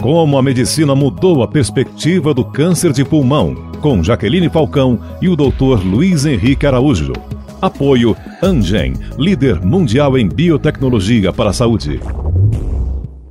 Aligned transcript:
Como 0.00 0.38
a 0.38 0.42
medicina 0.42 0.94
mudou 0.94 1.42
a 1.42 1.48
perspectiva 1.48 2.32
do 2.32 2.44
câncer 2.44 2.92
de 2.92 3.04
pulmão, 3.04 3.56
com 3.82 4.00
Jaqueline 4.00 4.48
Falcão 4.48 5.00
e 5.20 5.28
o 5.28 5.34
Dr. 5.34 5.84
Luiz 5.84 6.24
Henrique 6.24 6.64
Araújo. 6.64 7.12
Apoio 7.60 8.16
Angen, 8.40 8.92
líder 9.18 9.60
mundial 9.60 10.16
em 10.16 10.28
biotecnologia 10.28 11.32
para 11.32 11.50
a 11.50 11.52
saúde. 11.52 12.00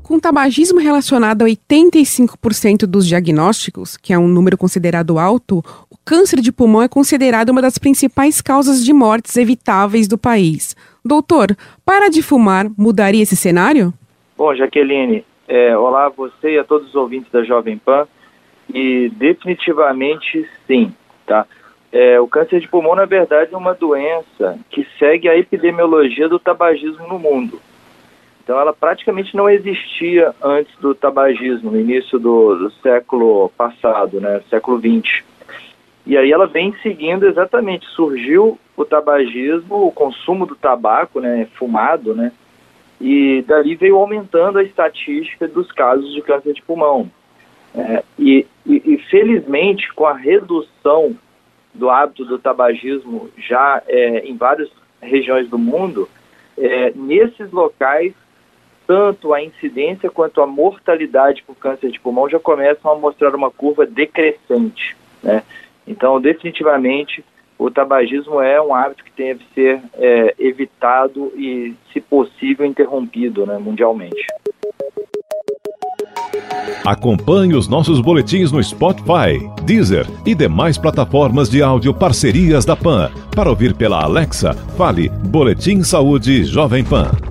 Com 0.04 0.20
tabagismo 0.20 0.80
relacionado 0.80 1.44
a 1.44 1.46
85% 1.46 2.86
dos 2.86 3.08
diagnósticos, 3.08 3.96
que 3.96 4.12
é 4.12 4.20
um 4.20 4.28
número 4.28 4.58
considerado 4.58 5.18
alto, 5.18 5.64
o 5.90 5.98
câncer 6.04 6.42
de 6.42 6.52
pulmão 6.52 6.82
é 6.82 6.90
considerado 6.90 7.50
uma 7.50 7.62
das 7.62 7.78
principais 7.78 8.42
causas 8.42 8.84
de 8.84 8.92
mortes 8.92 9.38
evitáveis 9.38 10.06
do 10.06 10.18
país. 10.18 10.76
Doutor, 11.04 11.56
para 11.86 12.10
de 12.10 12.22
fumar 12.22 12.70
mudaria 12.78 13.24
esse 13.24 13.38
cenário? 13.38 13.94
Bom, 14.38 14.54
Jaqueline, 14.54 15.24
é, 15.48 15.78
olá 15.78 16.06
a 16.06 16.10
você 16.10 16.56
e 16.56 16.60
a 16.60 16.64
todos 16.64 16.90
os 16.90 16.96
ouvintes 16.96 17.32
da 17.32 17.44
Jovem 17.44 17.78
Pan. 17.78 18.08
E 18.74 19.10
definitivamente 19.16 20.48
sim, 20.66 20.94
tá? 21.26 21.46
É, 21.92 22.20
o 22.20 22.28
câncer 22.28 22.60
de 22.60 22.68
pulmão, 22.68 22.96
na 22.96 23.06
verdade, 23.06 23.54
é 23.54 23.58
uma 23.58 23.74
doença 23.74 24.60
que 24.70 24.86
segue 25.00 25.30
a 25.30 25.38
epidemiologia 25.38 26.28
do 26.28 26.38
tabagismo 26.38 27.08
no 27.08 27.18
mundo. 27.18 27.62
Então, 28.44 28.60
ela 28.60 28.74
praticamente 28.74 29.36
não 29.36 29.50
existia 29.50 30.34
antes 30.42 30.74
do 30.80 30.94
tabagismo, 30.94 31.72
no 31.72 31.80
início 31.80 32.20
do, 32.20 32.56
do 32.56 32.72
século 32.82 33.50
passado, 33.58 34.20
né, 34.20 34.42
século 34.50 34.80
XX. 34.80 35.24
E 36.06 36.18
aí 36.18 36.32
ela 36.32 36.48
vem 36.48 36.74
seguindo 36.82 37.26
exatamente, 37.26 37.86
surgiu 37.88 38.58
o 38.76 38.86
tabagismo, 38.86 39.88
o 39.88 39.92
consumo 39.92 40.46
do 40.46 40.56
tabaco, 40.56 41.20
né, 41.20 41.48
fumado, 41.56 42.14
né, 42.14 42.32
e 43.00 43.44
dali 43.48 43.76
veio 43.76 43.98
aumentando 43.98 44.58
a 44.58 44.64
estatística 44.64 45.48
dos 45.48 45.72
casos 45.72 46.14
de 46.14 46.22
câncer 46.22 46.54
de 46.54 46.62
pulmão. 46.62 47.10
É, 47.76 48.04
e, 48.18 48.46
e, 48.66 48.94
e, 48.94 48.98
felizmente, 49.10 49.94
com 49.94 50.06
a 50.06 50.14
redução 50.14 51.16
do 51.74 51.90
hábito 51.90 52.26
do 52.26 52.40
tabagismo 52.40 53.30
já 53.38 53.84
é, 53.88 54.20
em 54.20 54.36
várias 54.36 54.70
regiões 55.02 55.48
do 55.48 55.60
mundo, 55.60 56.10
é, 56.58 56.92
nesses 56.96 57.52
locais, 57.52 58.14
tanto 58.88 59.34
a 59.34 59.44
incidência 59.44 60.10
quanto 60.10 60.42
a 60.42 60.48
mortalidade 60.48 61.44
por 61.44 61.56
câncer 61.56 61.92
de 61.92 62.00
pulmão 62.00 62.28
já 62.30 62.40
começam 62.40 62.92
a 62.92 62.96
mostrar 62.96 63.36
uma 63.36 63.52
curva 63.52 63.86
decrescente. 63.86 64.96
Né? 65.22 65.44
Então, 65.86 66.20
definitivamente, 66.20 67.24
o 67.58 67.72
tabagismo 67.72 68.42
é 68.42 68.62
um 68.62 68.74
hábito 68.74 69.04
que 69.04 69.12
deve 69.18 69.44
ser 69.54 69.82
é, 69.96 70.36
evitado 70.40 71.32
e, 71.36 71.74
se 71.92 72.00
possível, 72.00 72.66
interrompido 72.66 73.46
né, 73.46 73.58
mundialmente. 73.58 74.26
Acompanhe 76.86 77.54
os 77.54 77.68
nossos 77.68 78.00
boletins 78.00 78.52
no 78.52 78.64
Spotify, 78.64 79.38
Deezer 79.66 80.06
e 80.26 80.34
demais 80.34 80.78
plataformas 80.78 81.50
de 81.50 81.62
áudio 81.62 81.94
parcerias 81.94 82.64
da 82.64 82.76
PAN. 82.76 83.12
Para 83.36 83.50
ouvir 83.50 83.74
pela 83.74 84.04
Alexa, 84.04 84.54
fale 84.78 85.10
Boletim 85.10 85.84
Saúde 85.84 86.46
Jovem 86.46 86.86
Pan. 86.86 87.27